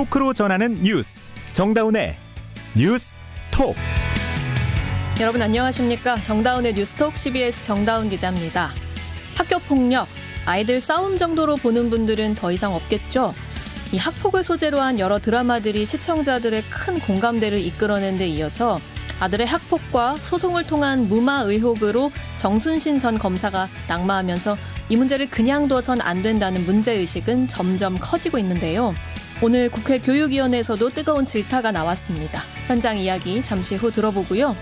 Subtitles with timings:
[0.00, 2.16] 토크로 전하는 뉴스 정다운의
[2.74, 3.16] 뉴스
[3.50, 3.76] 톡
[5.20, 8.70] 여러분 안녕하십니까 정다운의 뉴스톡 CBS 정다운 기자입니다.
[9.36, 10.08] 학교 폭력
[10.46, 13.34] 아이들 싸움 정도로 보는 분들은 더 이상 없겠죠.
[13.92, 18.80] 이 학폭을 소재로 한 여러 드라마들이 시청자들의 큰 공감대를 이끌어낸 데 이어서
[19.18, 24.56] 아들의 학폭과 소송을 통한 무마 의혹으로 정순신 전 검사가 낙마하면서
[24.88, 28.94] 이 문제를 그냥 둬선 안 된다는 문제의식은 점점 커지고 있는데요.
[29.42, 32.42] 오늘 국회 교육위원회에서도 뜨거운 질타가 나왔습니다.
[32.66, 34.54] 현장 이야기 잠시 후 들어보고요.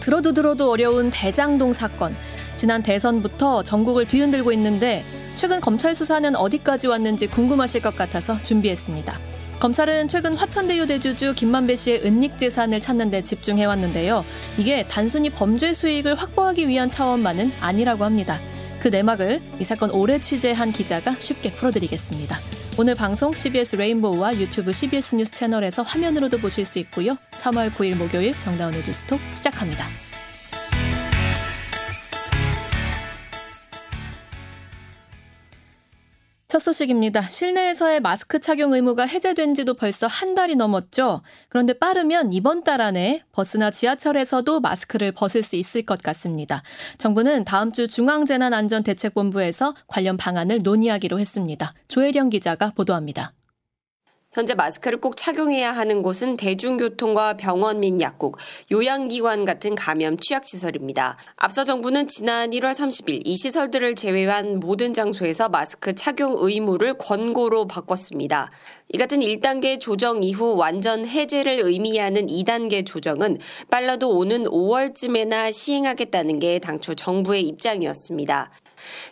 [0.00, 2.14] 들어도 들어도 어려운 대장동 사건.
[2.56, 5.04] 지난 대선부터 전국을 뒤흔들고 있는데
[5.36, 9.18] 최근 검찰 수사는 어디까지 왔는지 궁금하실 것 같아서 준비했습니다.
[9.58, 14.22] 검찰은 최근 화천대유 대주주 김만배 씨의 은닉 재산을 찾는 데 집중해 왔는데요.
[14.58, 18.38] 이게 단순히 범죄 수익을 확보하기 위한 차원만은 아니라고 합니다.
[18.80, 22.38] 그 내막을 이 사건 오래 취재한 기자가 쉽게 풀어드리겠습니다.
[22.78, 27.16] 오늘 방송 CBS 레인보우와 유튜브 CBS 뉴스 채널에서 화면으로도 보실 수 있고요.
[27.30, 29.86] 3월 9일 목요일 정다운의 뉴스톡 시작합니다.
[36.56, 37.28] 첫 소식입니다.
[37.28, 41.20] 실내에서의 마스크 착용 의무가 해제된 지도 벌써 한 달이 넘었죠.
[41.50, 46.62] 그런데 빠르면 이번 달 안에 버스나 지하철에서도 마스크를 벗을 수 있을 것 같습니다.
[46.96, 51.74] 정부는 다음 주 중앙재난안전대책본부에서 관련 방안을 논의하기로 했습니다.
[51.88, 53.34] 조혜령 기자가 보도합니다.
[54.36, 58.36] 현재 마스크를 꼭 착용해야 하는 곳은 대중교통과 병원 및 약국,
[58.70, 61.16] 요양기관 같은 감염 취약시설입니다.
[61.36, 68.50] 앞서 정부는 지난 1월 30일 이 시설들을 제외한 모든 장소에서 마스크 착용 의무를 권고로 바꿨습니다.
[68.92, 73.38] 이 같은 1단계 조정 이후 완전 해제를 의미하는 2단계 조정은
[73.70, 78.50] 빨라도 오는 5월쯤에나 시행하겠다는 게 당초 정부의 입장이었습니다.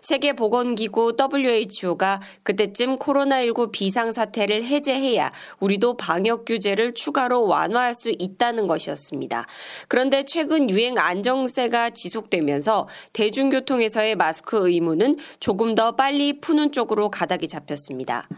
[0.01, 9.47] 세계보건기구 WHO가 그때쯤 코로나19 비상사태를 해제해야 우리도 방역 규제를 추가로 완화할 수 있다는 것이었습니다.
[9.89, 18.29] 그런데 최근 유행 안정세가 지속되면서 대중교통에서의 마스크 의무는 조금 더 빨리 푸는 쪽으로 가닥이 잡혔습니다.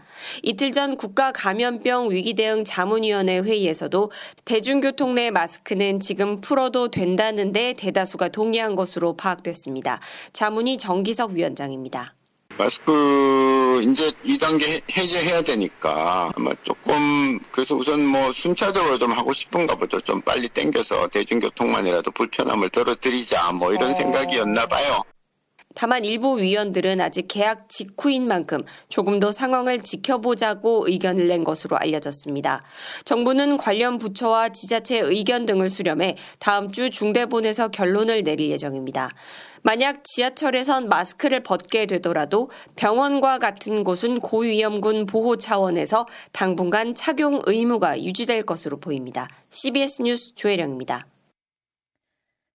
[0.43, 4.11] 이틀 전 국가 감염병 위기 대응 자문위원회 회의에서도
[4.45, 9.99] 대중교통 내 마스크는 지금 풀어도 된다는데 대다수가 동의한 것으로 파악됐습니다.
[10.33, 12.13] 자문위 정기석 이준석 위원장입니다.
[12.57, 19.99] 마스크 이제 2단계 해제해야 되니까 아마 조금 그래서 우선 뭐 순차적으로 좀 하고 싶은가 보죠.
[19.99, 23.93] 좀 빨리 땡겨서 대중교통만이라도 불편함을 덜어드리자 뭐 이런 어...
[23.93, 25.03] 생각이었나 봐요.
[25.79, 32.63] 다만 일부 위원들은 아직 계약 직후인 만큼 조금 더 상황을 지켜보자고 의견을 낸 것으로 알려졌습니다.
[33.05, 39.11] 정부는 관련 부처와 지자체 의견 등을 수렴해 다음 주 중대본에서 결론을 내릴 예정입니다.
[39.67, 48.43] 만약 지하철에선 마스크를 벗게 되더라도 병원과 같은 곳은 고위험군 보호 차원에서 당분간 착용 의무가 유지될
[48.43, 49.27] 것으로 보입니다.
[49.49, 51.07] CBS 뉴스 조혜령입니다.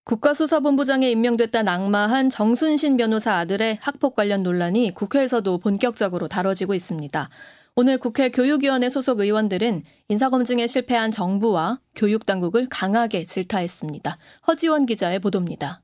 [0.04, 7.28] 국가수사본부장에 임명됐다 낙마한 정순신 변호사 아들의 학폭 관련 논란이 국회에서도 본격적으로 다뤄지고 있습니다.
[7.76, 14.16] 오늘 국회 교육위원회 소속 의원들은 인사검증에 실패한 정부와 교육당국을 강하게 질타했습니다.
[14.46, 15.82] 허지원 기자의 보도입니다.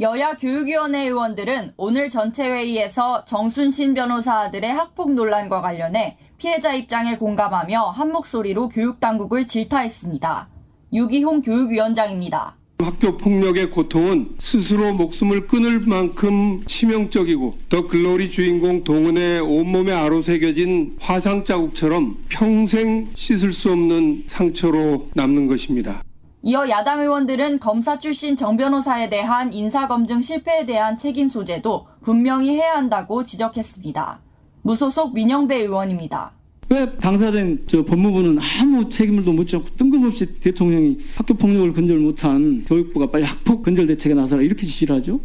[0.00, 7.90] 여야 교육위원회 의원들은 오늘 전체 회의에서 정순신 변호사 아들의 학폭 논란과 관련해 피해자 입장에 공감하며
[7.90, 10.48] 한 목소리로 교육당국을 질타했습니다.
[10.92, 12.56] 유기홍 교육위원장입니다.
[12.80, 21.44] 학교 폭력의 고통은 스스로 목숨을 끊을 만큼 치명적이고 더 글로리 주인공 동은의 온몸에 아로새겨진 화상
[21.44, 26.02] 자국처럼 평생 씻을 수 없는 상처로 남는 것입니다.
[26.46, 32.74] 이어 야당 의원들은 검사 출신 정 변호사에 대한 인사검증 실패에 대한 책임 소재도 분명히 해야
[32.74, 34.20] 한다고 지적했습니다.
[34.60, 36.32] 무소속 민영배 의원입니다.
[36.68, 43.10] 왜 당사자인 저 법무부는 아무 책임을도 못 졌고 뜬금없이 대통령이 학교 폭력을 근절 못한 교육부가
[43.10, 45.20] 빨리 학폭 근절 대책에 나서라 이렇게 지시를 하죠?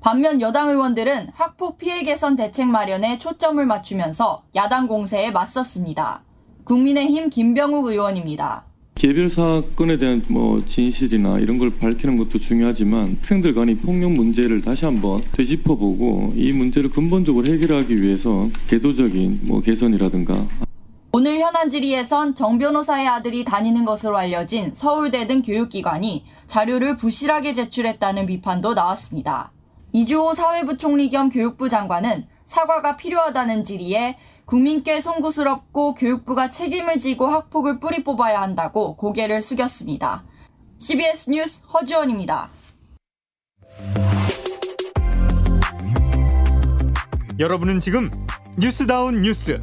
[0.00, 6.22] 반면 여당 의원들은 학폭 피해 개선 대책 마련에 초점을 맞추면서 야당 공세에 맞섰습니다.
[6.64, 8.64] 국민의힘 김병욱 의원입니다.
[9.04, 14.86] 개별 사건에 대한 뭐 진실이나 이런 걸 밝히는 것도 중요하지만 학생들 간의 폭력 문제를 다시
[14.86, 20.46] 한번 되짚어보고 이 문제를 근본적으로 해결하기 위해서 제도적인 뭐 개선이라든가
[21.12, 28.24] 오늘 현안 질의에선 정 변호사의 아들이 다니는 것으로 알려진 서울대 등 교육기관이 자료를 부실하게 제출했다는
[28.24, 29.52] 비판도 나왔습니다.
[29.92, 38.04] 이주호 사회부총리 겸 교육부 장관은 사과가 필요하다는 질의에 국민께 송구스럽고 교육부가 책임을 지고 학폭을 뿌리
[38.04, 40.24] 뽑아야 한다고 고개를 숙였습니다.
[40.78, 42.50] CBS 뉴스 허주원입니다.
[47.38, 48.10] 여러분은 지금
[48.58, 49.58] 뉴스다운 뉴스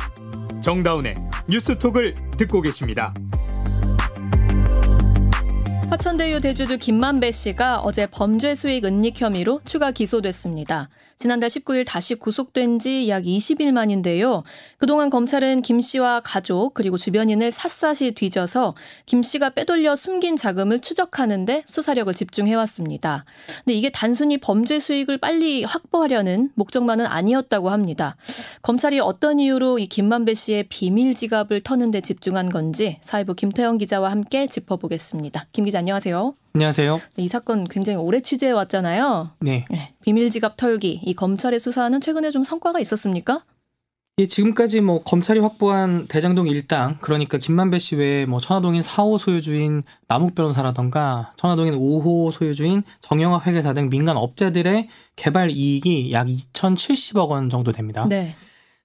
[0.62, 1.16] 정다운의
[1.48, 3.14] 뉴스톡을 듣고 계십니다.
[6.02, 10.90] 화천대유 대주주 김만배 씨가 어제 범죄 수익 은닉 혐의로 추가 기소됐습니다.
[11.20, 14.42] 지난달 19일 다시 구속된 지 약 20일 만인데요.
[14.80, 18.74] 그동안 검찰은 김 씨와 가족 그리고 주변인을 샅샅이 뒤져서
[19.06, 23.26] 김 씨가 빼돌려 숨긴 자금을 추적하는데 수사력을 집중해왔습니다.
[23.64, 28.16] 근데 이게 단순히 범죄 수익을 빨리 확보하려는 목적만은 아니었다고 합니다.
[28.64, 34.10] 검찰이 어떤 이유로 이 김만배 씨의 비밀 지갑을 터는 데 집중한 건지 사회부 김태영 기자와
[34.10, 35.46] 함께 짚어보겠습니다.
[35.52, 36.36] 김 기자 안녕하세요.
[36.54, 37.02] 안녕하세요.
[37.18, 39.32] 이 사건 굉장히 오래 취재해 왔잖아요.
[39.42, 39.66] 네.
[39.70, 43.44] 네, 비밀 지갑 털기 이 검찰의 수사는 최근에 좀 성과가 있었습니까?
[44.20, 49.84] 예, 지금까지 뭐 검찰이 확보한 대장동 일당 그러니까 김만배 씨 외에 뭐 천화동인 4호 소유주인
[50.08, 54.88] 남욱 변호사라던가 천화동인 5호 소유주인 정영학 회계사 등 민간 업자들의
[55.18, 58.06] 개발 이익이 약 2,070억 원 정도 됩니다.
[58.08, 58.34] 네.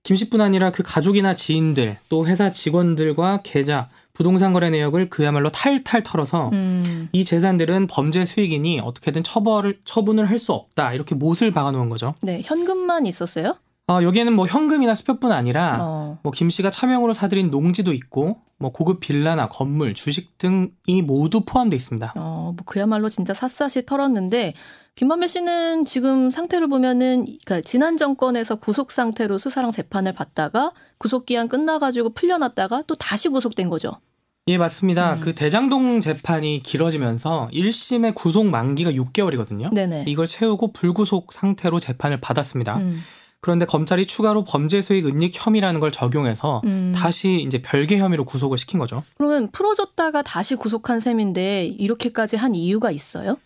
[0.03, 6.03] 김 씨뿐 아니라 그 가족이나 지인들 또 회사 직원들과 계좌 부동산 거래 내역을 그야말로 탈탈
[6.03, 11.89] 털어서 음, 이 재산들은 범죄 수익이니 어떻게든 처벌을 처분을 할 수 없다 이렇게 못을 박아놓은
[11.89, 12.15] 거죠.
[12.21, 13.57] 네 현금만 있었어요?
[13.89, 19.01] 어, 여기에는 뭐 현금이나 수표뿐 아니라 어, 뭐김 씨가 차명으로 사들인 농지도 있고 뭐 고급
[19.01, 22.15] 빌라나 건물, 주식 등이 모두 포함되어 있습니다.
[22.17, 24.55] 어, 뭐 그야말로 진짜 샅샅이 털었는데
[24.97, 31.49] 김만배 씨는 지금 상태를 보면은 그러니까 지난 정권에서 구속 상태로 수사랑 재판을 받다가 구속 기한
[31.49, 34.01] 끝나가지고 풀려났다가 또 다시 구속된 거죠.
[34.49, 35.15] 예, 맞습니다.
[35.15, 35.21] 음.
[35.21, 39.75] 그 대장동 재판이 길어지면서 1심의 구속 만기가 6개월이거든요.
[39.75, 40.05] 네네.
[40.07, 42.77] 이걸 채우고 불구속 상태로 재판을 받았습니다.
[42.77, 43.01] 음,
[43.41, 46.95] 그런데 검찰이 추가로 범죄 수익 은닉 혐의라는 걸 적용해서 음.
[46.97, 49.03] 다시 이제 별개 혐의로 구속을 시킨 거죠.
[49.19, 53.37] 그러면 풀어줬다가 다시 구속한 셈인데 이렇게까지 한 이유가 있어요?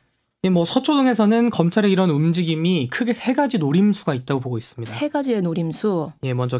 [0.42, 4.94] 예, 뭐 서초동에서는 검찰의 이런 움직임이 크게 세 가지 노림수가 있다고 보고 있습니다.
[4.94, 6.58] 세 가지의 노림수, 예, 먼저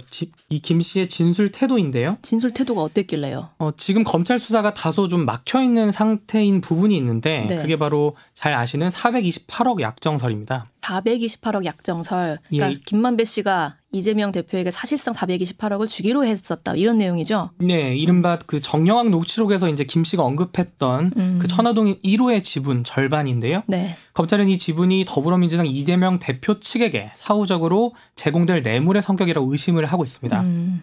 [0.50, 2.18] 이 김 씨의 진술 태도인데요.
[2.20, 3.48] 진술 태도가 어땠길래요?
[3.58, 7.56] 어, 지금 검찰 수사가 다소 좀 막혀 있는 상태인 부분이 있는데 네.
[7.62, 10.64] 그게 바로 잘 아시는 428억 약정설입니다.
[10.80, 12.38] 428억 약정설.
[12.48, 12.80] 그러니까 예.
[12.86, 16.74] 김만배 씨가 이재명 대표에게 사실상 428억을 주기로 했었다.
[16.74, 17.50] 이런 내용이죠.
[17.58, 21.38] 네, 이른바 그 정영학 녹취록에서 이제 김 씨가 언급했던 음.
[21.42, 23.62] 그 천화동 1호의 지분 절반인데요.
[23.66, 23.94] 네.
[24.14, 30.40] 검찰은 이 지분이 더불어민주당 이재명 대표 측에게 사후적으로 제공될 뇌물의 성격이라고 의심을 하고 있습니다.
[30.40, 30.82] 음,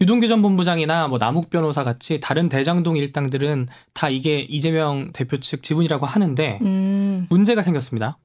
[0.00, 5.62] 유동규 전 본부장이나 뭐 남욱 변호사 같이 다른 대장동 일당들은 다 이게 이재명 대표 측
[5.62, 8.18] 지분이라고 하는데 음, 문제가 생겼습니다.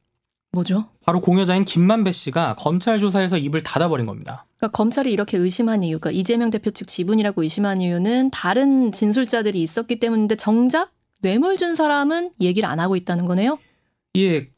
[0.52, 0.86] 뭐죠?
[1.06, 4.46] 바로 공여자인 김만배 씨가 검찰 조사에서 입을 닫아버린 겁니다.
[4.58, 10.36] 그러니까 검찰이 이렇게 의심한 이유가 이재명 대표 측 지분이라고 의심한 이유는 다른 진술자들이 있었기 때문인데
[10.36, 10.92] 정작
[11.22, 13.58] 뇌물 준 사람은 얘기를 안 하고 있다는 거네요.
[14.18, 14.50] 예,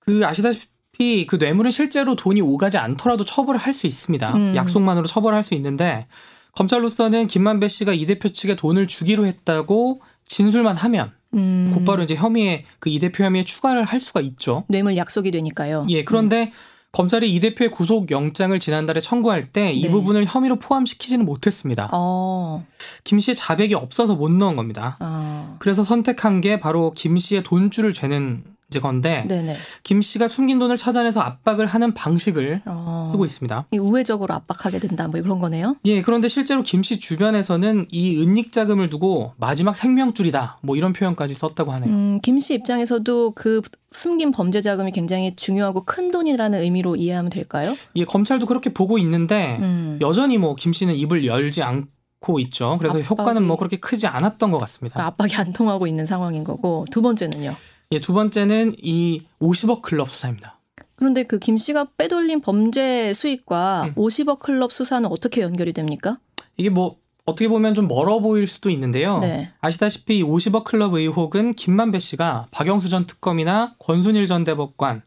[0.00, 4.34] 그 아시다시피 그 뇌물은 실제로 돈이 오가지 않더라도 처벌을 할 수 있습니다.
[4.34, 4.56] 음.
[4.56, 6.06] 약속만으로 처벌할 수 있는데
[6.52, 12.64] 검찰로서는 김만배 씨가 이 대표 측에 돈을 주기로 했다고 진술만 하면 음, 곧바로 이제 혐의에
[12.78, 14.64] 그 이 대표 혐의에 추가를 할 수가 있죠.
[14.68, 15.86] 뇌물 약속이 되니까요.
[15.90, 16.52] 예, 그런데
[16.92, 19.90] 검찰이 이 대표의 구속 영장을 지난달에 청구할 때이 네.
[19.90, 21.88] 부분을 혐의로 포함시키지는 못했습니다.
[21.92, 22.66] 어,
[23.04, 24.96] 김 씨의 자백이 없어서 못 넣은 겁니다.
[24.98, 29.52] 어, 그래서 선택한 게 바로 김 씨의 돈줄을 죄는 이제 건데 네네.
[29.82, 33.66] 김 씨가 숨긴 돈을 찾아내서 압박을 하는 방식을 어, 쓰고 있습니다.
[33.72, 35.76] 이 우회적으로 압박하게 된다, 뭐 그런 거네요.
[35.84, 41.34] 예, 그런데 실제로 김 씨 주변에서는 이 은닉 자금을 두고 마지막 생명줄이다, 뭐 이런 표현까지
[41.34, 41.90] 썼다고 하네요.
[41.92, 47.74] 음, 김 씨 입장에서도 그 숨긴 범죄 자금이 굉장히 중요하고 큰 돈이라는 의미로 이해하면 될까요?
[47.96, 49.98] 예, 검찰도 그렇게 보고 있는데 음.
[50.00, 52.76] 여전히 뭐 김 씨는 입을 열지 않고 있죠.
[52.78, 54.94] 그래서 압박이- 효과는 뭐 그렇게 크지 않았던 것 같습니다.
[54.94, 57.52] 그러니까 압박이 안 통하고 있는 상황인 거고 두 번째는요.
[57.92, 60.60] 예, 두 번째는 이 50억 클럽 수사입니다.
[60.94, 63.94] 그런데 그 김 씨가 빼돌린 범죄 수익과 음.
[63.94, 66.18] 50억 클럽 수사는 어떻게 연결이 됩니까?
[66.56, 69.18] 이게 뭐 어떻게 보면 좀 멀어 보일 수도 있는데요.
[69.18, 69.50] 네.
[69.60, 75.02] 아시다시피 이 50억 클럽 의혹은 김만배 씨가 박영수 전 특검이나 권순일 전 대법관,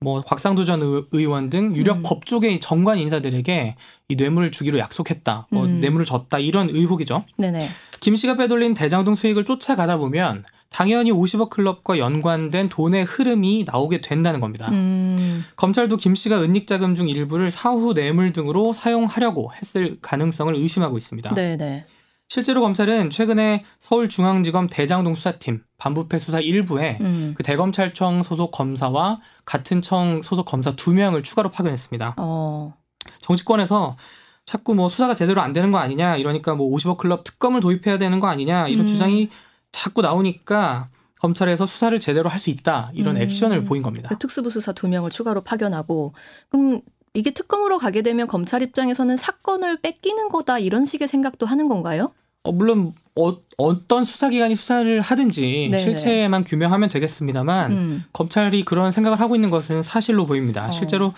[0.00, 2.02] 뭐 곽상도 전 의- 의원 등 유력 음.
[2.04, 3.74] 법조계 정관 인사들에게
[4.10, 5.80] 이 뇌물을 주기로 약속했다, 뭐 음.
[5.80, 7.24] 뇌물을 줬다 이런 의혹이죠.
[7.36, 7.68] 네네.
[8.00, 14.40] 김 씨가 빼돌린 대장동 수익을 쫓아가다 보면 당연히 50억 클럽과 연관된 돈의 흐름이 나오게 된다는
[14.40, 14.68] 겁니다.
[14.70, 20.96] 음, 검찰도 김 씨가 은닉 자금 중 일부를 사후 뇌물 등으로 사용하려고 했을 가능성을 의심하고
[20.98, 21.34] 있습니다.
[21.34, 21.84] 네네.
[22.30, 29.80] 실제로 검찰은 최근에 서울중앙지검 대장동 수사팀 반부패 수사 1부에 음, 그 대검찰청 소속 검사와 같은
[29.80, 32.16] 청 소속 검사 두 명을 추가로 파견했습니다.
[32.18, 32.74] 어,
[33.22, 33.96] 정치권에서
[34.44, 38.20] 자꾸 뭐 수사가 제대로 안 되는 거 아니냐 이러니까 뭐 50억 클럽 특검을 도입해야 되는
[38.20, 38.86] 거 아니냐 이런 음.
[38.86, 39.30] 주장이
[39.72, 40.88] 자꾸 나오니까
[41.20, 43.22] 검찰에서 수사를 제대로 할 수 있다 이런 음.
[43.22, 44.08] 액션을 보인 겁니다.
[44.08, 46.14] 그 특수부 수사 두 명을 추가로 파견하고
[46.48, 46.80] 그럼
[47.14, 52.12] 이게 특검으로 가게 되면 검찰 입장에서는 사건을 뺏기는 거다 이런 식의 생각도 하는 건가요?
[52.44, 55.82] 어, 물론 어, 떤 수사기관이 수사를 하든지 네네.
[55.82, 58.04] 실체만 규명하면 되겠습니다만 음.
[58.12, 60.68] 검찰이 그런 생각을 하고 있는 것은 사실로 보입니다.
[60.68, 60.70] 어.
[60.70, 61.12] 실제로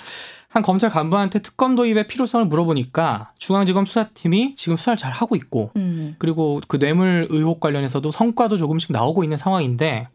[0.49, 6.17] 한 검찰 간부한테 특검 도입의 필요성을 물어보니까 중앙지검 수사팀이 지금 수사를 잘 하고 있고 음.
[6.19, 10.09] 그리고 그 뇌물 의혹 관련해서도 성과도 조금씩 나오고 있는 상황인데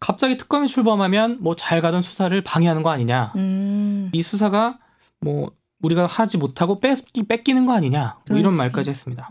[0.00, 3.32] 갑자기 특검이 출범하면 뭐 잘 가던 수사를 방해하는 거 아니냐.
[3.36, 4.10] 음.
[4.12, 4.78] 이 수사가
[5.20, 8.16] 뭐 우리가 하지 못하고 뺏기, 뺏기는 거 아니냐.
[8.28, 8.54] 뭐 이런.
[8.54, 9.30] 말까지 했습니다.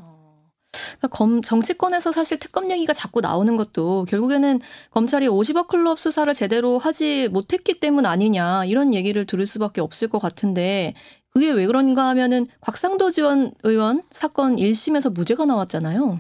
[0.72, 4.60] 그러니까 검, 정치권에서 사실 특검 얘기가 자꾸 나오는 것도 결국에는
[4.92, 10.20] 검찰이 50억 클럽 수사를 제대로 하지 못했기 때문 아니냐 이런 얘기를 들을 수밖에 없을 것
[10.20, 10.94] 같은데
[11.30, 16.20] 그게 왜 그런가 하면은 곽상도 지원 의원 사건 1심에서 무죄가 나왔잖아요.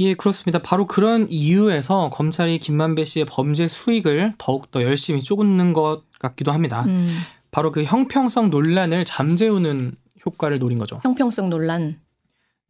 [0.00, 0.60] 예, 그렇습니다.
[0.60, 6.84] 바로 그런 이유에서 검찰이 김만배 씨의 범죄 수익을 더욱더 열심히 쪼갰는 것 같기도 합니다.
[6.88, 7.06] 음,
[7.50, 9.94] 바로 그 형평성 논란을 잠재우는
[10.24, 11.00] 효과를 노린 거죠.
[11.02, 11.98] 형평성 논란.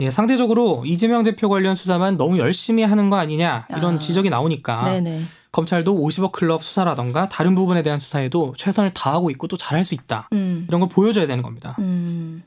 [0.01, 3.99] 예, 상대적으로 이재명 대표 관련 수사만 너무 열심히 하는 거 아니냐 이런 아.
[3.99, 5.23] 지적이 나오니까 네네.
[5.53, 10.29] 검찰도 50억 클럽 수사라던가 다른 부분에 대한 수사에도 최선을 다하고 있고 또 잘할 수 있다.
[10.33, 11.77] 음, 이런 걸 보여줘야 되는 겁니다.
[11.81, 12.45] 음,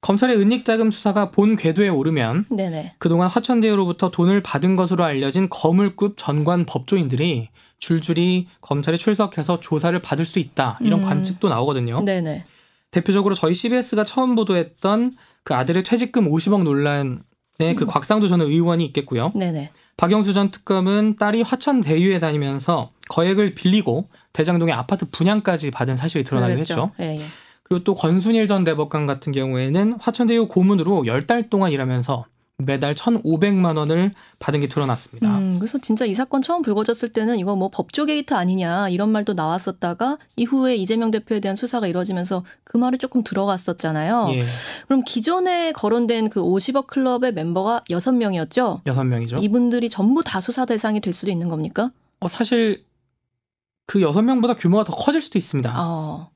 [0.00, 2.94] 검찰의 은닉자금 수사가 본 궤도에 오르면 네네.
[2.98, 10.38] 그동안 화천대유로부터 돈을 받은 것으로 알려진 거물급 전관 법조인들이 줄줄이 검찰에 출석해서 조사를 받을 수
[10.38, 10.78] 있다.
[10.80, 11.04] 이런 음.
[11.04, 12.02] 관측도 나오거든요.
[12.04, 12.44] 네네.
[12.90, 15.12] 대표적으로 저희 CBS가 처음 보도했던
[15.44, 19.32] 그 아들의 퇴직금 50억 논란에 그 곽상도 전 의원이 있겠고요.
[19.34, 19.70] 네네.
[19.96, 26.56] 박영수 전 특검은 딸이 화천 대유에 다니면서 거액을 빌리고 대장동의 아파트 분양까지 받은 사실이 드러나기도
[26.56, 26.74] 그랬죠.
[26.74, 26.92] 했죠.
[27.00, 27.24] 예, 예.
[27.62, 32.26] 그리고 또 권순일 전 대법관 같은 경우에는 화천대유 고문으로 10달 동안 일하면서
[32.64, 35.38] 매달 1,500만 원을 받은 게 드러났습니다.
[35.38, 39.34] 음, 그래서 진짜 이 사건 처음 불거졌을 때는 이거 뭐 법조 게이트 아니냐 이런 말도
[39.34, 44.30] 나왔었다가 이후에 이재명 대표에 대한 수사가 이루어지면서 그 말이 조금 들어갔었잖아요.
[44.34, 44.44] 예,
[44.86, 48.80] 그럼 기존에 거론된 그 50억 클럽의 멤버가 6명이었죠?
[48.86, 49.36] 여섯 명이죠.
[49.36, 51.90] 이분들이 전부 다 수사 대상이 될 수도 있는 겁니까?
[52.20, 52.84] 어, 사실
[53.86, 55.74] 그 여섯 명보다 규모가 더 커질 수도 있습니다.
[55.76, 56.31] 어.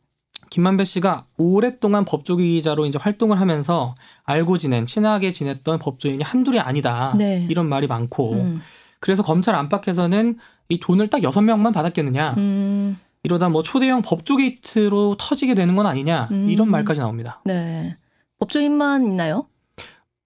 [0.51, 7.15] 김만배 씨가 오랫동안 법조기자로 이제 활동을 하면서 알고 지낸 친하게 지냈던 법조인이 한둘이 아니다.
[7.17, 7.47] 네.
[7.49, 8.61] 이런 말이 많고 음.
[9.01, 10.39] 그래서 검찰 안팎에서는
[10.69, 12.35] 이 돈을 딱 여섯 명만 받았겠느냐.
[12.39, 12.99] 음.
[13.23, 16.29] 이러다 뭐 초대형 법조 게이트로 터지게 되는 건 아니냐.
[16.31, 16.49] 음.
[16.49, 17.41] 이런 말까지 나옵니다.
[17.45, 17.97] 네.
[18.39, 19.49] 법조인만 있나요?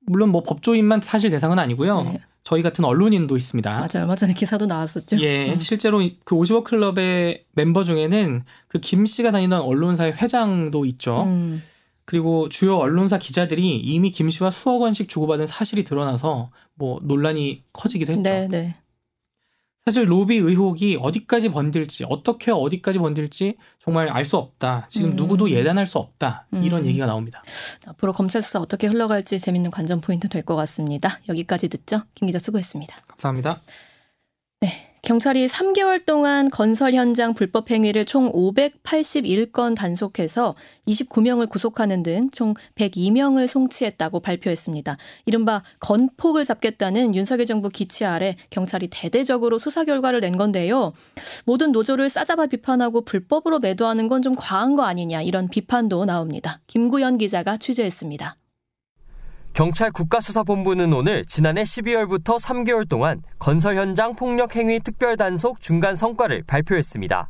[0.07, 2.03] 물론 뭐 법조인만 사실 대상은 아니고요.
[2.03, 2.21] 네.
[2.43, 3.71] 저희 같은 언론인도 있습니다.
[3.71, 4.05] 맞아요.
[4.05, 5.19] 얼마 전에 기사도 나왔었죠.
[5.21, 5.61] 예, 음.
[5.61, 11.23] 실제로 그 50억 클럽의 멤버 중에는 그 김 씨가 다니던 언론사의 회장도 있죠.
[11.25, 11.63] 음.
[12.07, 18.13] 그리고 주요 언론사 기자들이 이미 김 씨와 수억 원씩 주고받은 사실이 드러나서 뭐 논란이 커지기도
[18.13, 18.23] 했죠.
[18.23, 18.75] 네, 네.
[19.87, 24.87] 사실 로비 의혹이 어디까지 번질지 어떻게 어디까지 번질지 정말 알 수 없다.
[24.91, 25.17] 지금 음.
[25.17, 26.47] 누구도 예단할 수 없다.
[26.63, 26.87] 이런 음.
[26.87, 27.43] 얘기가 나옵니다.
[27.87, 31.19] 앞으로 검찰 수사 어떻게 흘러갈지 재밌는 관전 포인트 될 것 같습니다.
[31.29, 32.03] 여기까지 듣죠.
[32.15, 32.95] 김 기자 수고했습니다.
[33.09, 33.61] 감사합니다.
[34.61, 34.90] 네.
[35.03, 40.55] 경찰이 3개월 동안 건설 현장 불법 행위를 총 581건 단속해서
[40.87, 44.99] 29명을 구속하는 등 총 102명을 송치했다고 발표했습니다.
[45.27, 50.93] 이른바 건폭을 잡겠다는 윤석열 정부 기치 아래 경찰이 대대적으로 수사 결과를 낸 건데요.
[51.47, 56.61] 모든 노조를 싸잡아 비판하고 불법으로 매도하는 건 좀 과한 거 아니냐 이런 비판도 나옵니다.
[56.67, 58.37] 김구현 기자가 취재했습니다.
[59.61, 66.45] 경찰 국가수사본부는 오늘 지난해 12월부터 3개월 동안 건설 현장 폭력 행위 특별 단속 중간 성과를
[66.47, 67.29] 발표했습니다.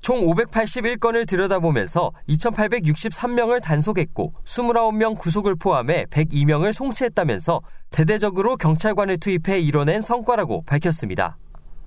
[0.00, 10.62] 총 581건을 들여다보면서 2,863명을 단속했고 29명 구속을 포함해 102명을 송치했다면서 대대적으로 경찰관을 투입해 이뤄낸 성과라고
[10.66, 11.38] 밝혔습니다.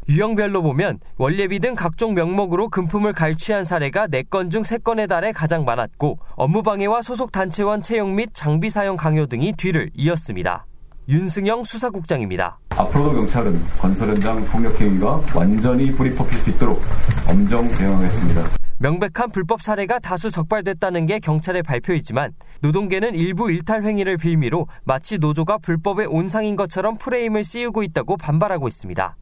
[0.09, 6.19] 유형별로 보면 원례비 등 각종 명목으로 금품을 갈취한 사례가 4건 중 3건에 달해 가장 많았고
[6.35, 10.65] 업무방해와 소속 단체원 채용 및 장비 사용 강요 등이 뒤를 이었습니다.
[11.09, 12.59] 윤승영 수사국장입니다.
[12.77, 16.81] 앞으로도 경찰은 건설 현장 폭력 행위가 완전히 불이 뽑힐 수 있도록
[17.27, 18.43] 엄정 대응하겠습니다.
[18.79, 25.57] 명백한 불법 사례가 다수 적발됐다는 게 경찰의 발표이지만 노동계는 일부 일탈 행위를 빌미로 마치 노조가
[25.57, 29.17] 불법의 온상인 것처럼 프레임을 씌우고 있다고 반발하고 있습니다.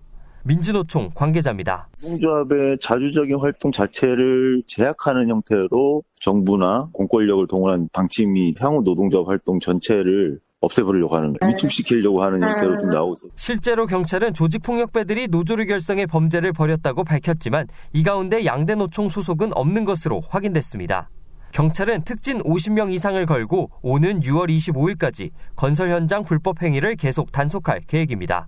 [0.45, 1.89] 민주노총 관계자입니다.
[2.01, 11.15] 노동조합의 자주적인 활동 자체를 제약하는 형태로 정부나 공권력을 동원한 방침이 향후 노동조합 활동 전체를 없애버리려고
[11.15, 11.51] 하는 거예요.
[11.51, 13.31] 위축시키려고 하는 형태로 좀 나오고 있어요.
[13.35, 20.21] 실제로 경찰은 조직폭력배들이 노조를 결성해 범죄를 벌였다고 밝혔지만 이 가운데 양대 노총 소속은 없는 것으로
[20.29, 21.09] 확인됐습니다.
[21.53, 28.47] 경찰은 특진 50명 이상을 걸고 오는 6월 25일까지 건설 현장 불법 행위를 계속 단속할 계획입니다.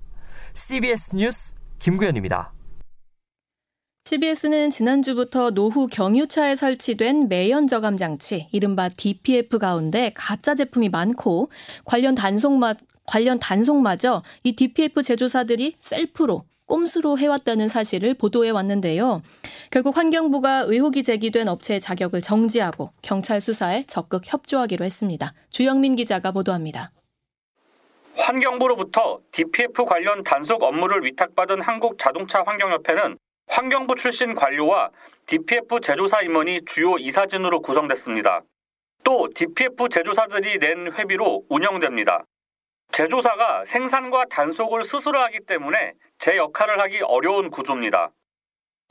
[0.53, 2.53] CBS 뉴스 김구현입니다.
[4.05, 11.49] CBS는 지난주부터 노후 경유차에 설치된 매연 저감 장치, 이른바 DPF 가운데 가짜 제품이 많고
[11.83, 12.73] 관련 단속 마,
[13.05, 19.21] 관련 단속마저 이 DPF 제조사들이 셀프로 꼼수로 해왔다는 사실을 보도해 왔는데요.
[19.71, 25.33] 결국 환경부가 의혹이 제기된 업체의 자격을 정지하고 경찰 수사에 적극 협조하기로 했습니다.
[25.49, 26.91] 주영민 기자가 보도합니다.
[28.17, 34.89] 환경부로부터 DPF 관련 단속 업무를 위탁받은 한국자동차환경협회는 환경부 출신 관료와
[35.27, 38.41] DPF 제조사 임원이 주요 이사진으로 구성됐습니다.
[39.03, 42.25] 또 DPF 제조사들이 낸 회비로 운영됩니다.
[42.91, 48.09] 제조사가 생산과 단속을 스스로 하기 때문에 제 역할을 하기 어려운 구조입니다.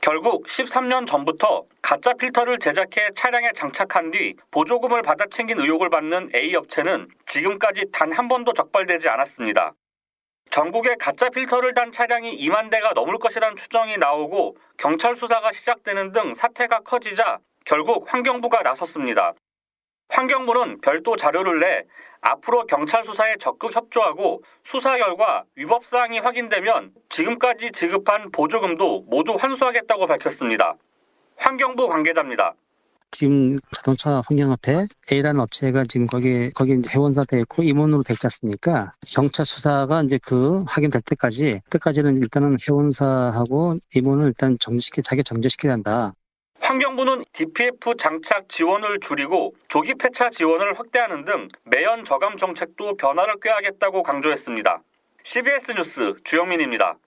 [0.01, 6.55] 결국 13년 전부터 가짜 필터를 제작해 차량에 장착한 뒤 보조금을 받아 챙긴 의혹을 받는 A
[6.55, 9.73] 업체는 지금까지 단 한 번도 적발되지 않았습니다.
[10.49, 16.33] 전국에 가짜 필터를 단 차량이 2만 대가 넘을 것이란 추정이 나오고 경찰 수사가 시작되는 등
[16.33, 19.33] 사태가 커지자 결국 환경부가 나섰습니다.
[20.09, 21.83] 환경부는 별도 자료를 내
[22.21, 30.07] 앞으로 경찰 수사에 적극 협조하고 수사 결과 위법 사항이 확인되면 지금까지 지급한 보조금도 모두 환수하겠다고
[30.07, 30.75] 밝혔습니다.
[31.37, 32.55] 환경부 관계자입니다.
[33.11, 38.91] 지금 자동차 환경협회 A라는 업체가 지금 거기 거기 이제 회원사 돼 있고 임원으로 됐지 않습니까?
[39.07, 46.13] 경찰 수사가 이제 그 확인될 때까지 끝까지는 일단은 회원사하고 임원을 일단 정지시켜 자기 정지시켜야 한다.
[46.67, 54.03] 환경부는 DPF 장착 지원을 줄이고 조기 폐차 지원을 확대하는 등 매연 저감 정책도 변화를 꾀하겠다고
[54.03, 54.81] 강조했습니다.
[55.23, 56.97] CBS 뉴스 주영민입니다.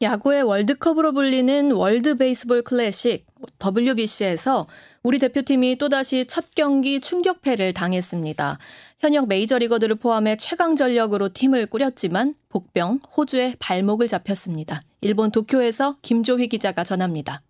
[0.00, 3.26] 야구의 월드컵으로 불리는 월드 베이스볼 클래식
[3.62, 4.68] WBC에서
[5.02, 8.58] 우리 대표팀이 또다시 첫 경기 충격패를 당했습니다.
[9.00, 14.80] 현역 메이저리거들을 포함해 최강 전력으로 팀을 꾸렸지만 복병 호주에 발목을 잡혔습니다.
[15.02, 17.42] 일본 도쿄에서 김조휘 기자가 전합니다.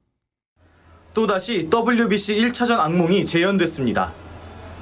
[1.15, 4.13] 또다시 WBC 1차전 악몽이 재현됐습니다.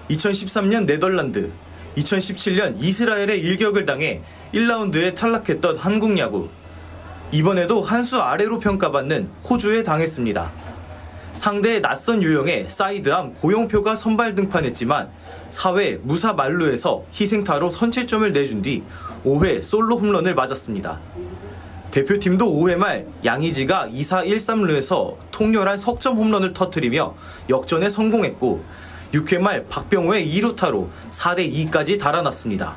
[0.09, 1.51] 2013년 네덜란드,
[1.99, 4.23] 2017년 이스라엘의 일격을 당해
[4.55, 6.49] 1라운드에 탈락했던 한국 야구.
[7.33, 10.51] 이번에도 한 수 아래로 평가받는 호주에 당했습니다.
[11.35, 15.11] 상대의 낯선 유형의 사이드암 고용표가 선발 등판했지만
[15.51, 18.83] 4회 무사 만루에서 희생타로 선취점을 내준 뒤
[19.25, 20.99] 5회 솔로 홈런을 맞았습니다.
[21.92, 27.14] 대표팀도 5회 말 양의지가 2사 1삼루에서 통렬한 석점 홈런을 터뜨리며
[27.50, 28.64] 역전에 성공했고
[29.12, 32.76] 6회 말 박병호의 2루타로 4대 2까지 달아났습니다.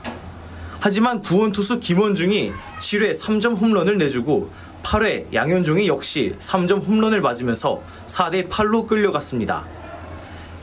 [0.82, 4.51] 하지만 구원 투수 김원중이 7회 3점 홈런을 내주고
[4.84, 9.65] 8회 양현종이 역시 3점 홈런을 맞으면서 4대 8로 끌려갔습니다.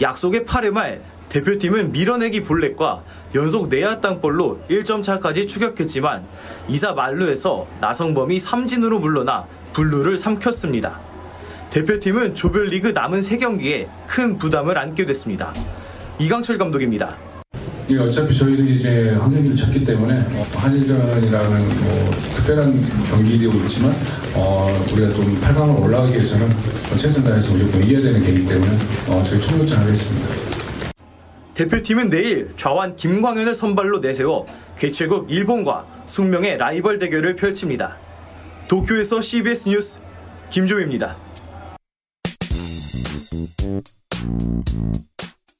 [0.02, 1.02] 약속의 8회 말
[1.32, 3.02] 대표팀은 밀어내기 볼넷과
[3.34, 6.24] 연속 내야 땅볼로 1점 차까지 추격했지만
[6.68, 11.00] 2사 만루에서 나성범이 삼진으로 물러나 블루를 삼켰습니다.
[11.70, 15.54] 대표팀은 조별리그 남은 3경기에 큰 부담을 안게 됐습니다.
[16.18, 17.16] 이강철 감독입니다.
[17.88, 23.90] 예, 어차피 저희는 이제 환경기를 쳤기 때문에 어, 한일전이라는 뭐 특별한 경기이고 있지만
[24.34, 26.46] 어, 우리가 좀 8강으로 올라가기 위해서는
[26.98, 28.70] 최선 다해서 무조건 이겨야 되는 게임이기 때문에
[29.08, 30.51] 어, 저희 총력전 하겠습니다.
[31.62, 34.46] 대표팀은 내일 좌완 김광현을 선발로 내세워
[34.76, 37.98] 개최국 일본과 숙명의 라이벌 대결을 펼칩니다.
[38.66, 40.00] 도쿄에서 CBS 뉴스
[40.50, 41.16] 김조입니다.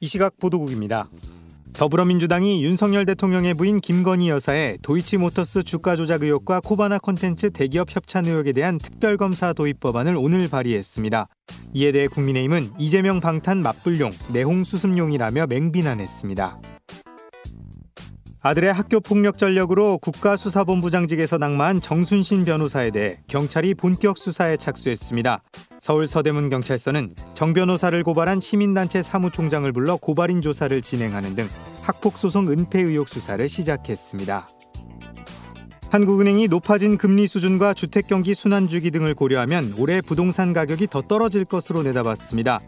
[0.00, 1.08] 이 시각 보도국입니다.
[1.74, 8.52] 더불어민주당이 윤석열 대통령의 부인 김건희 여사의 도이치모터스 주가 조작 의혹과 코바나 콘텐츠 대기업 협찬 의혹에
[8.52, 11.28] 대한 특별검사 도입 법안을 오늘 발의했습니다.
[11.74, 16.71] 이에 대해 국민의힘은 이재명 방탄 맞불용, 내홍 수습용이라며 맹비난했습니다.
[18.44, 25.44] 아들의 학교 폭력 전력으로 국가수사본부장직에서 낙마한 정순신 변호사에 대해 경찰이 본격 수사에 착수했습니다.
[25.78, 31.48] 서울 서대문 경찰서는 정 변호사를 고발한 시민단체 사무총장을 불러 고발인 조사를 진행하는 등
[31.82, 34.48] 학폭 소송 은폐 의혹 수사를 시작했습니다.
[35.90, 41.44] 한국은행이 높아진 금리 수준과 주택 경기 순환 주기 등을 고려하면 올해 부동산 가격이 더 떨어질
[41.44, 42.58] 것으로 내다봤습니다.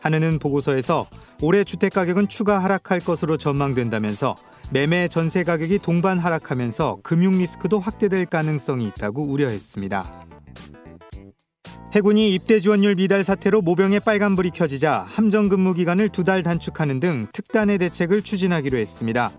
[0.00, 1.08] 한은은 보고서에서
[1.42, 4.36] 올해 주택 가격은 추가 하락할 것으로 전망된다면서
[4.70, 10.26] 매매 전세 가격이 동반 하락하면서 금융 리스크도 확대될 가능성이 있다고 우려했습니다.
[11.92, 17.28] 해군이 입대 지원율 미달 사태로 모병에 빨간불이 켜지자 함정 근무 기간을 두 달 단축하는 등
[17.32, 19.30] 특단의 대책을 추진하기로 했습니다.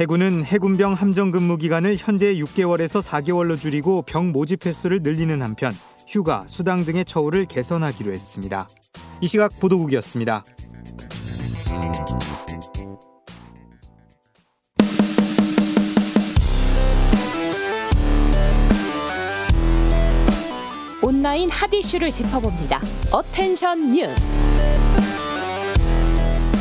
[0.00, 5.72] 해군은 해군병 함정 근무 기간을 현재 6개월에서 4개월로 줄이고 병 모집 횟수를 늘리는 한편
[6.08, 8.66] 휴가, 수당 등의 처우를 개선하기로 했습니다.
[9.20, 10.42] 이 시각 보도국이었습니다.
[21.24, 22.82] 온라인 핫 이슈를 짚어봅니다.
[23.10, 24.14] Attention 뉴스.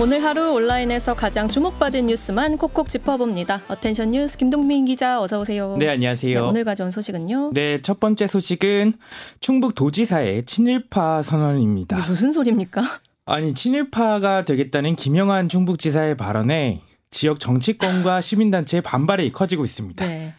[0.02, 3.64] 오늘 하루 온라인에서 가장 주목받은 뉴스만 콕콕 짚어봅니다.
[3.68, 5.76] Attention 뉴스 김동민 기자 어서 오세요.
[5.78, 6.40] 네, 안녕하세요.
[6.40, 7.52] 네, 오늘 가져온 소식은요?
[7.54, 8.94] 네, 첫 번째 소식은
[9.42, 11.98] 충북 도지사의 친일파 선언입니다.
[12.08, 12.84] 무슨 소리입니까?
[13.26, 16.80] 아니, 친일파가 되겠다는 김영환 충북지사의 발언에
[17.12, 20.08] 지역 정치권과 시민단체의 반발이 커지고 있습니다.
[20.08, 20.34] 네.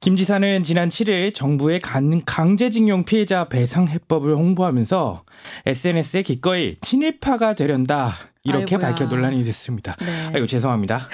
[0.00, 5.24] 김 지사는 지난 7일 정부의 간- 강제징용 피해자 배상 해법을 홍보하면서
[5.66, 8.88] SNS에 기꺼이 친일파가 되련다 이렇게 아이고야.
[8.88, 9.96] 밝혀 논란이 됐습니다.
[10.00, 10.06] 네.
[10.32, 11.06] 아이고 죄송합니다.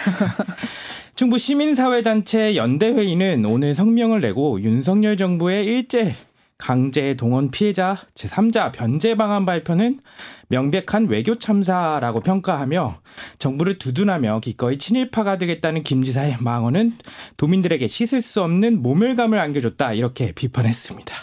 [1.17, 6.15] 충북 시민사회단체 연대회의는 오늘 성명을 내고 윤석열 정부의 일제
[6.59, 10.01] 강제 동원 피해자 제3자 변제 방안 발표는
[10.49, 13.01] 명백한 외교 참사라고 평가하며
[13.39, 16.95] 정부를 두둔하며 기꺼이 친일파가 되겠다는 김 지사의 망언은
[17.37, 21.15] 도민들에게 씻을 수 없는 모멸감을 안겨줬다 이렇게 비판했습니다.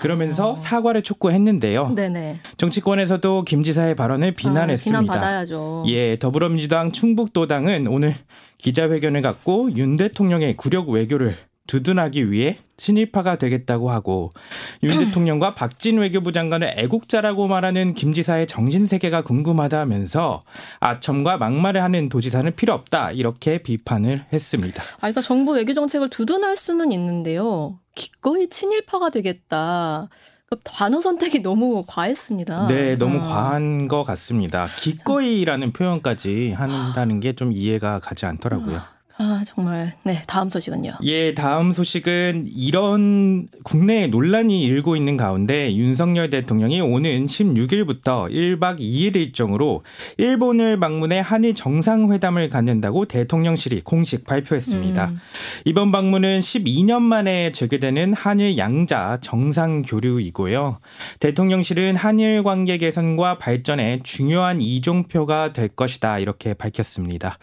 [0.00, 1.94] 그러면서 사과를 촉구했는데요.
[1.94, 2.40] 네네.
[2.56, 4.98] 정치권에서도 김 지사의 발언을 비난했습니다.
[4.98, 5.84] 아, 비난 받아야죠.
[5.88, 8.16] 예, 더불어민주당 충북도당은 오늘
[8.58, 11.36] 기자회견을 갖고 윤 대통령의 굴욕 외교를
[11.72, 14.30] 두둔하기 위해 친일파가 되겠다고 하고
[14.82, 20.42] 윤 대통령과 박진 외교부 장관을 애국자라고 말하는 김 지사의 정신 세계가 궁금하다면서
[20.80, 24.82] 아첨과 막말을 하는 도지사는 필요 없다 이렇게 비판을 했습니다.
[24.82, 27.78] 아, 그러니까 정부 외교 정책을 두둔할 수는 있는데요.
[27.94, 30.10] 기꺼이 친일파가 되겠다.
[30.50, 32.66] 그 단어 선택이 너무 과했습니다.
[32.66, 33.20] 네, 너무 어.
[33.22, 34.66] 과한 것 같습니다.
[34.66, 38.78] 기꺼이라는 표현까지 한다는 게 좀 이해가 가지 않더라고요.
[39.18, 39.92] 아, 정말.
[40.04, 40.98] 네, 다음 소식은요.
[41.02, 49.16] 예, 다음 소식은 이런 국내에 논란이 일고 있는 가운데 윤석열 대통령이 오는 16일부터 1박 2일
[49.16, 49.84] 일정으로
[50.16, 55.08] 일본을 방문해 한일 정상회담을 갖는다고 대통령실이 공식 발표했습니다.
[55.08, 55.18] 음.
[55.64, 60.78] 이번 방문은 12년 만에 재개되는 한일 양자 정상 교류이고요.
[61.20, 67.38] 대통령실은 한일 관계 개선과 발전에 중요한 이종표가 될 것이다 이렇게 밝혔습니다.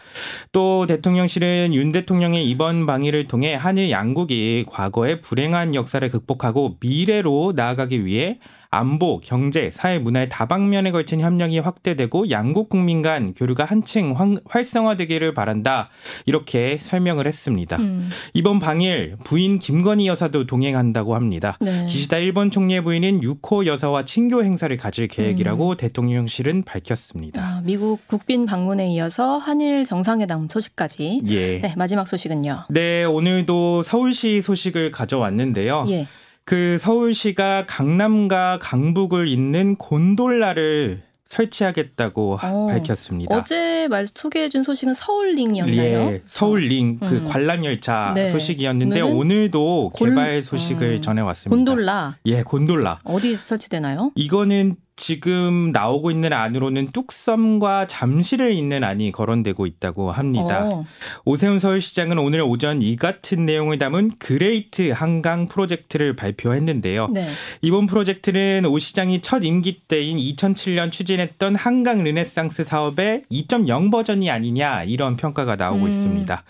[0.52, 8.04] 또 대통령실은 윤 대통령의 이번 방위를 통해 한일 양국이 과거의 불행한 역사를 극복하고 미래로 나아가기
[8.04, 8.38] 위해
[8.80, 15.34] 안보, 경제, 사회, 문화의 다방면에 걸친 협력이 확대되고 양국 국민 간 교류가 한층 활- 활성화되기를
[15.34, 15.88] 바란다.
[16.24, 17.78] 이렇게 설명을 했습니다.
[17.78, 18.10] 음.
[18.32, 21.58] 이번 방일 부인 김건희 여사도 동행한다고 합니다.
[21.60, 21.86] 네.
[21.86, 27.42] 기시다 일본 총리의 부인인 유코 여사와 친교 행사를 가질 계획이라고 대통령실은 밝혔습니다.
[27.42, 31.22] 아, 미국 국빈 방문에 이어서 한일 정상회담 소식까지.
[31.28, 31.58] 예.
[31.58, 32.66] 네, 마지막 소식은요.
[32.70, 35.86] 네, 오늘도 서울시 소식을 가져왔는데요.
[35.88, 36.06] 예.
[36.44, 43.36] 그 서울시가 강남과 강북을 잇는 곤돌라를 설치하겠다고 하- 어, 밝혔습니다.
[43.36, 45.78] 어제 말 소개해준 소식은 서울링이었나요?
[45.78, 47.24] 예, 서울링 그 음.
[47.28, 48.26] 관람 열차 네.
[48.26, 51.00] 소식이었는데 오늘도 골- 개발 소식을 음.
[51.00, 51.56] 전해 왔습니다.
[51.56, 52.98] 곤돌라 예, 곤돌라.
[53.04, 54.10] 어디 설치되나요?
[54.16, 60.66] 이거는 지금 나오고 있는 안으로는 뚝섬과 잠실을 잇는 안이 거론되고 있다고 합니다.
[60.66, 60.84] 어.
[61.24, 67.08] 오세훈 서울시장은 오늘 오전 이 같은 내용을 담은 그레이트 한강 프로젝트를 발표했는데요.
[67.14, 67.28] 네.
[67.62, 74.84] 이번 프로젝트는 오 시장이 첫 임기 때인 2007년 추진했던 한강 르네상스 사업의 2.0 버전이 아니냐
[74.84, 75.88] 이런 평가가 나오고 음.
[75.88, 76.42] 있습니다.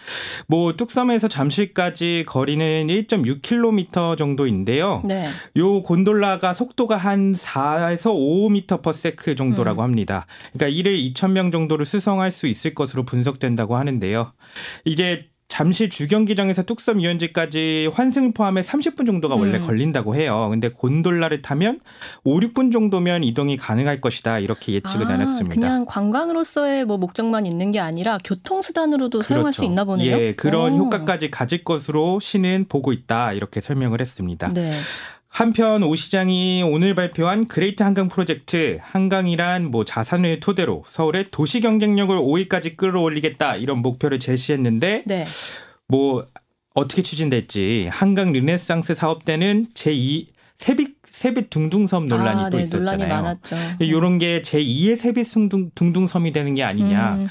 [0.49, 5.03] 뭐 뚝섬에서 잠실까지 거리는 1.6km 정도인데요.
[5.05, 5.29] 네.
[5.57, 8.11] 요 곤돌라가 속도가 한 4에서
[8.49, 9.85] 5m/s 정도라고 음.
[9.85, 10.27] 합니다.
[10.53, 14.33] 그러니까 이를 2,000명 정도를 수송할 수 있을 것으로 분석된다고 하는데요.
[14.85, 19.67] 이제 잠실 주경기장에서 뚝섬 유원지까지 환승을 포함해 30분 정도가 원래 음.
[19.67, 20.47] 걸린다고 해요.
[20.49, 21.81] 근데 곤돌라를 타면
[22.23, 24.39] 5, 6분 정도면 이동이 가능할 것이다.
[24.39, 25.53] 이렇게 예측을 아, 나눴습니다.
[25.53, 30.17] 그냥 관광으로서의 뭐 목적만 있는 게 아니라 교통수단으로도 사용할 수 있나 보네요.
[30.17, 30.85] 예, 그런 오.
[30.85, 33.33] 효과까지 가질 것으로 시는 보고 있다.
[33.33, 34.53] 이렇게 설명을 했습니다.
[34.55, 34.73] 네.
[35.41, 42.15] 한편 오 시장이 오늘 발표한 그레이트 한강 프로젝트 한강이란 뭐 자산을 토대로 서울의 도시 경쟁력을
[42.19, 45.27] 5위까지 끌어올리겠다 이런 목표를 제시했는데 네.
[45.87, 46.27] 뭐
[46.75, 52.97] 어떻게 추진될지 한강 르네상스 사업 때는 제2 세빛 세빛 둥둥섬 논란이 아, 또 네, 있었잖아요.
[52.97, 53.57] 논란이 많았죠.
[53.81, 57.29] 이런 게 제2의 세빛 둥둥, 둥둥 섬이 되는 게 아니냐 음.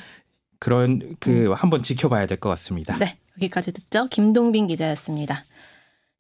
[0.60, 2.98] 그런 그 한번 지켜봐야 될 것 같습니다.
[2.98, 4.08] 네, 여기까지 듣죠.
[4.10, 5.46] 김동빈 기자였습니다.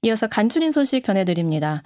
[0.01, 1.83] 이어서 간추린 소식 전해드립니다.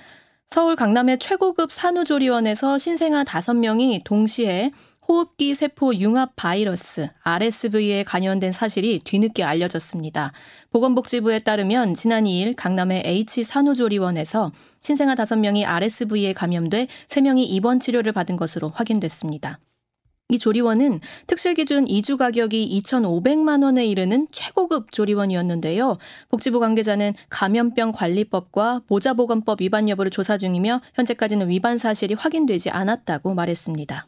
[0.52, 4.71] 서울 강남의 최고급 산후조리원에서 신생아 5명이 동시에
[5.08, 10.32] 호흡기 세포 융합 바이러스 RSV에 간염된 사실이 뒤늦게 알려졌습니다.
[10.69, 18.38] 보건복지부에 따르면 지난 2일 강남의 H 산후조리원에서 신생아 5명이 RSV에 감염돼 3명이 입원 치료를 받은
[18.38, 19.60] 것으로 확인됐습니다.
[20.30, 25.98] 이 조리원은 특실 기준 2주 가격이 2,500만 원에 이르는 최고급 조리원이었는데요.
[26.30, 34.08] 복지부 관계자는 감염병 관리법과 모자보건법 위반 여부를 조사 중이며 현재까지는 위반 사실이 확인되지 않았다고 말했습니다.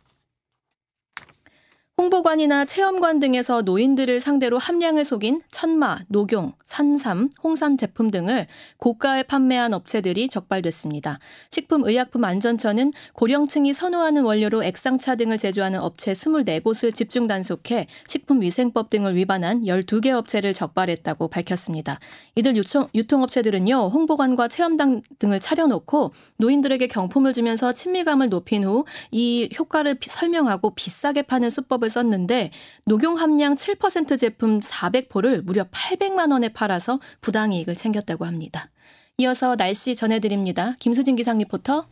[1.97, 9.73] 홍보관이나 체험관 등에서 노인들을 상대로 함량을 속인 천마, 녹용, 산삼, 홍삼 제품 등을 고가에 판매한
[9.73, 11.19] 업체들이 적발됐습니다.
[11.51, 20.09] 식품의약품안전처는 고령층이 선호하는 원료로 액상차 등을 제조하는 업체 24곳을 집중 단속해 식품위생법 등을 위반한 12개
[20.09, 21.99] 업체를 적발했다고 밝혔습니다.
[22.35, 29.97] 이들 유통, 유통업체들은요, 홍보관과 체험당 등을 차려놓고 노인들에게 경품을 주면서 친밀감을 높인 후 이 효과를
[30.01, 32.51] 설명하고 비싸게 파는 수법을 썼는데
[32.85, 38.69] 녹용 함량 7% 제품 400포를 무려 800만 원에 팔아서 부당이익을 챙겼다고 합니다.
[39.17, 40.75] 이어서 날씨 전해드립니다.
[40.79, 41.87] 김수진 기상 리포터.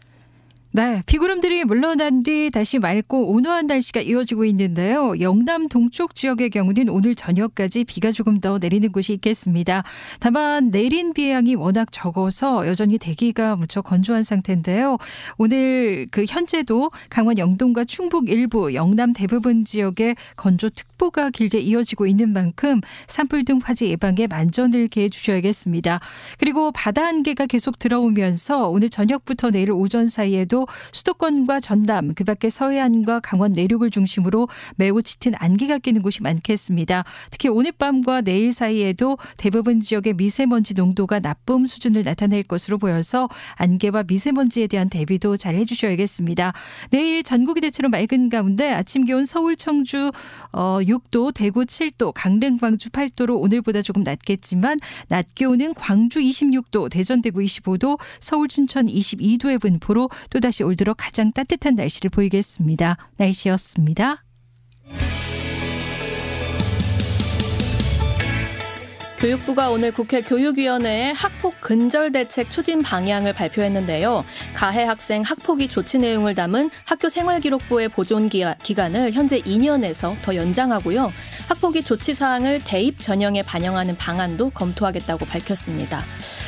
[0.76, 5.14] 네, 비구름들이 물러난 뒤 다시 맑고 온화한 날씨가 이어지고 있는데요.
[5.20, 9.84] 영남 동쪽 지역의 경우는 오늘 저녁까지 비가 조금 더 내리는 곳이 있겠습니다.
[10.20, 14.98] 다만 내린 비의 양이 워낙 적어서 여전히 대기가 무척 건조한 상태인데요.
[15.38, 22.34] 오늘 그 현재도 강원 영동과 충북 일부, 영남 대부분 지역에 건조 특보가 길게 이어지고 있는
[22.34, 26.00] 만큼 산불 등 화재 예방에 만전을 기해 주셔야겠습니다.
[26.40, 33.54] 그리고 바다 안개가 계속 들어오면서 오늘 저녁부터 내일 오전 사이에도 수도권과 전남, 그밖에 서해안과 강원
[33.54, 37.04] 내륙을 중심으로 매우 짙은 안개가 끼는 곳이 많겠습니다.
[37.30, 44.04] 특히 오늘 밤과 내일 사이에도 대부분 지역의 미세먼지 농도가 나쁨 수준을 나타낼 것으로 보여서 안개와
[44.08, 46.54] 미세먼지에 대한 대비도 잘 해주셔야겠습니다.
[46.92, 50.12] 내일 전국이 대체로 맑은 가운데 아침 기온 서울 청주
[50.52, 57.22] 6도, 어, 대구 7도, 강릉 광주 8도로 오늘보다 조금 낮겠지만 낮 기온은 광주 26도, 대전
[57.22, 62.96] 대구 25도, 서울 춘천 22도의 분포로 또다시 다시 올 들어 가장 따뜻한 날씨를 보이겠습니다.
[63.18, 64.24] 날씨였습니다.
[69.24, 74.26] 교육부가 오늘 국회 교육위원회에 학폭 근절 대책 추진 방향을 발표했는데요.
[74.54, 81.10] 가해 학생 학폭위 조치 내용을 담은 학교 생활기록부의 보존 기간을 현재 2년에서 더 연장하고요.
[81.48, 86.04] 학폭위 조치 사항을 대입 전형에 반영하는 방안도 검토하겠다고 밝혔습니다.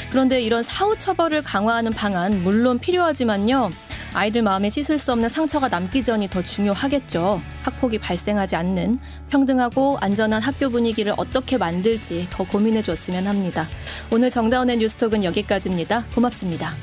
[0.09, 3.69] 그런데 이런 사후 처벌을 강화하는 방안 물론 필요하지만요.
[4.15, 7.41] 아이들 마음에 씻을 수 없는 상처가 남기 전이 더 중요하겠죠.
[7.63, 8.99] 학폭이 발생하지 않는
[9.29, 13.67] 평등하고 안전한 학교 분위기를 어떻게 만들지 더 고민해 줬으면 합니다.
[14.11, 16.05] 오늘 정다운의 뉴스톡은 여기까지입니다.
[16.15, 16.73] 고맙습니다.